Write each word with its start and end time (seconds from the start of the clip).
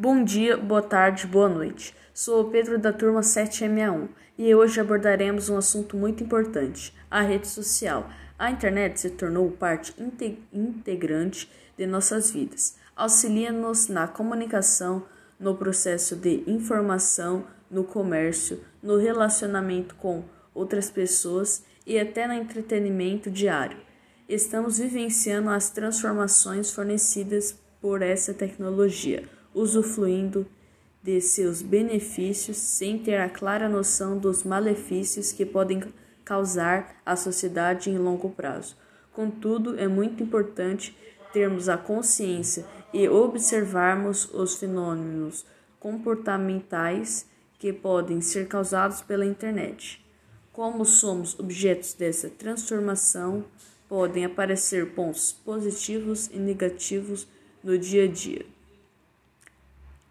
Bom 0.00 0.22
dia, 0.22 0.56
boa 0.56 0.80
tarde, 0.80 1.26
boa 1.26 1.48
noite. 1.48 1.92
Sou 2.14 2.42
o 2.42 2.50
Pedro 2.52 2.78
da 2.78 2.92
turma 2.92 3.20
7MA1 3.20 4.08
e 4.38 4.54
hoje 4.54 4.80
abordaremos 4.80 5.48
um 5.48 5.56
assunto 5.56 5.96
muito 5.96 6.22
importante: 6.22 6.94
a 7.10 7.20
rede 7.20 7.48
social. 7.48 8.08
A 8.38 8.48
internet 8.48 9.00
se 9.00 9.10
tornou 9.10 9.50
parte 9.50 9.92
integrante 10.52 11.50
de 11.76 11.84
nossas 11.84 12.30
vidas. 12.30 12.76
Auxilia-nos 12.94 13.88
na 13.88 14.06
comunicação, 14.06 15.04
no 15.36 15.56
processo 15.56 16.14
de 16.14 16.44
informação, 16.46 17.44
no 17.68 17.82
comércio, 17.82 18.60
no 18.80 18.98
relacionamento 18.98 19.96
com 19.96 20.22
outras 20.54 20.88
pessoas 20.88 21.64
e 21.84 21.98
até 21.98 22.28
no 22.28 22.34
entretenimento 22.34 23.32
diário. 23.32 23.78
Estamos 24.28 24.78
vivenciando 24.78 25.50
as 25.50 25.70
transformações 25.70 26.70
fornecidas 26.70 27.58
por 27.80 28.00
essa 28.00 28.32
tecnologia 28.32 29.37
usufruindo 29.58 30.46
de 31.02 31.20
seus 31.20 31.62
benefícios 31.62 32.56
sem 32.56 32.98
ter 32.98 33.16
a 33.16 33.28
clara 33.28 33.68
noção 33.68 34.18
dos 34.18 34.44
malefícios 34.44 35.32
que 35.32 35.46
podem 35.46 35.82
causar 36.24 36.96
à 37.04 37.16
sociedade 37.16 37.90
em 37.90 37.98
longo 37.98 38.30
prazo. 38.30 38.76
Contudo, 39.12 39.78
é 39.78 39.88
muito 39.88 40.22
importante 40.22 40.96
termos 41.32 41.68
a 41.68 41.76
consciência 41.76 42.64
e 42.92 43.08
observarmos 43.08 44.32
os 44.32 44.56
fenômenos 44.56 45.44
comportamentais 45.80 47.26
que 47.58 47.72
podem 47.72 48.20
ser 48.20 48.46
causados 48.46 49.02
pela 49.02 49.26
internet. 49.26 50.04
Como 50.52 50.84
somos 50.84 51.38
objetos 51.38 51.94
dessa 51.94 52.28
transformação, 52.28 53.44
podem 53.88 54.24
aparecer 54.24 54.92
pontos 54.92 55.32
positivos 55.32 56.28
e 56.32 56.38
negativos 56.38 57.26
no 57.62 57.78
dia 57.78 58.04
a 58.04 58.08
dia. 58.08 58.57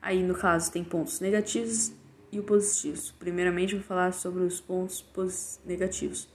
Aí, 0.08 0.24
no 0.24 0.36
caso, 0.36 0.72
tem 0.72 0.86
pontos 0.86 1.20
negativos 1.20 1.92
e 2.32 2.40
o 2.40 2.44
positivos. 2.44 3.14
Primeiramente, 3.20 3.76
vou 3.76 3.84
falar 3.84 4.14
sobre 4.14 4.42
os 4.42 4.62
pontos 4.62 5.60
negativos. 5.66 6.30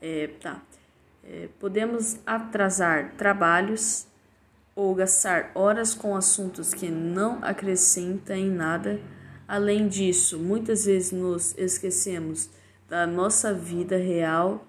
É, 0.00 0.28
tá. 0.40 0.62
É, 1.22 1.50
podemos 1.58 2.18
atrasar 2.24 3.12
trabalhos 3.18 4.06
ou 4.74 4.94
gastar 4.94 5.50
horas 5.54 5.94
com 5.94 6.16
assuntos 6.16 6.72
que 6.72 6.88
não 6.88 7.44
acrescentam 7.44 8.36
em 8.36 8.50
nada. 8.50 8.98
Além 9.46 9.86
disso, 9.86 10.38
muitas 10.38 10.86
vezes 10.86 11.12
nos 11.12 11.54
esquecemos 11.58 12.48
da 12.88 13.06
nossa 13.06 13.52
vida 13.52 13.98
real, 13.98 14.66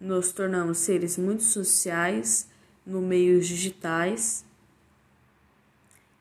nos 0.00 0.32
tornamos 0.32 0.78
seres 0.78 1.18
muito 1.18 1.42
sociais 1.42 2.48
no 2.86 3.02
meios 3.02 3.46
digitais 3.46 4.42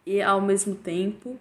e, 0.06 0.22
ao 0.22 0.42
mesmo 0.42 0.76
tempo, 0.76 1.40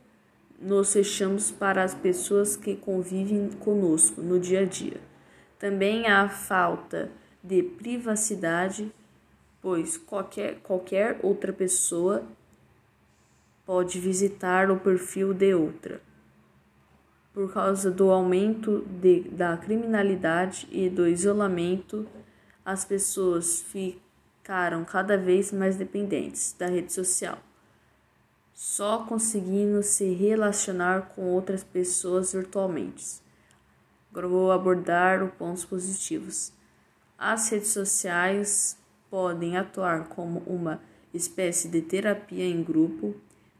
nos 0.60 0.92
fechamos 0.92 1.52
para 1.52 1.84
as 1.84 1.94
pessoas 1.94 2.56
que 2.56 2.74
convivem 2.74 3.48
conosco 3.60 4.20
no 4.20 4.40
dia 4.40 4.60
a 4.60 4.64
dia. 4.64 5.00
Também 5.58 6.06
há 6.06 6.28
falta 6.28 7.10
de 7.42 7.62
privacidade, 7.62 8.92
pois 9.62 9.96
qualquer, 9.96 10.58
qualquer 10.60 11.20
outra 11.22 11.52
pessoa 11.52 12.24
pode 13.64 14.00
visitar 14.00 14.70
o 14.70 14.80
perfil 14.80 15.32
de 15.32 15.54
outra. 15.54 16.00
Por 17.32 17.52
causa 17.52 17.90
do 17.90 18.10
aumento 18.10 18.84
de, 19.00 19.20
da 19.28 19.56
criminalidade 19.56 20.66
e 20.72 20.90
do 20.90 21.06
isolamento, 21.06 22.06
as 22.64 22.84
pessoas 22.84 23.62
ficaram 23.62 24.84
cada 24.84 25.16
vez 25.16 25.52
mais 25.52 25.76
dependentes 25.76 26.52
da 26.58 26.66
rede 26.66 26.92
social 26.92 27.38
só 28.58 29.04
conseguindo 29.04 29.84
se 29.84 30.12
relacionar 30.14 31.12
com 31.14 31.22
outras 31.22 31.62
pessoas 31.62 32.32
virtualmente. 32.32 33.20
Agora 34.10 34.26
vou 34.26 34.50
abordar 34.50 35.22
os 35.22 35.32
pontos 35.34 35.64
positivos. 35.64 36.52
As 37.16 37.48
redes 37.50 37.68
sociais 37.68 38.76
podem 39.08 39.56
atuar 39.56 40.08
como 40.08 40.40
uma 40.40 40.82
espécie 41.14 41.68
de 41.68 41.80
terapia 41.80 42.44
em 42.44 42.60
grupo, 42.64 43.14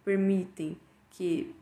permitem 0.04 0.76
que 1.10 1.54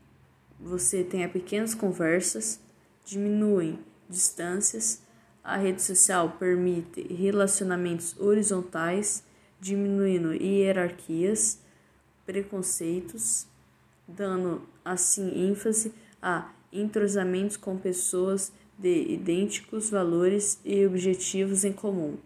você 0.59 1.03
tenha 1.03 1.29
pequenas 1.29 1.75
conversas, 1.75 2.59
diminuem 3.05 3.77
distâncias. 4.09 5.03
A 5.43 5.57
rede 5.57 5.83
social 5.83 6.37
permite 6.39 7.03
relacionamentos 7.13 8.19
horizontais, 8.19 9.23
diminuindo 9.61 10.33
hierarquias 10.33 11.66
preconceitos, 12.27 13.47
dando 14.07 14.61
assim 14.85 15.49
ênfase 15.49 15.93
a 16.21 16.51
entrosamentos 16.71 17.57
com 17.57 17.77
pessoas 17.77 18.51
de 18.77 19.13
idênticos 19.13 19.89
valores 19.89 20.59
e 20.63 20.85
objetivos 20.85 21.63
em 21.63 21.73
comum. 21.73 22.17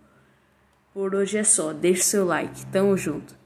Por 0.94 1.16
hoje 1.16 1.38
é 1.38 1.44
só, 1.44 1.72
deixe 1.72 2.04
seu 2.04 2.26
like, 2.26 2.66
tamo 2.66 2.98
junto! 2.98 3.41